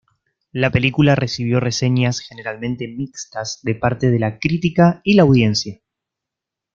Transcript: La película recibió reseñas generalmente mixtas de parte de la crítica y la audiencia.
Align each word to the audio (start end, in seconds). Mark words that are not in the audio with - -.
La 0.51 0.71
película 0.71 1.13
recibió 1.13 1.59
reseñas 1.59 2.21
generalmente 2.21 2.87
mixtas 2.87 3.59
de 3.61 3.75
parte 3.75 4.09
de 4.09 4.17
la 4.17 4.39
crítica 4.39 4.99
y 5.03 5.13
la 5.13 5.21
audiencia. 5.21 5.79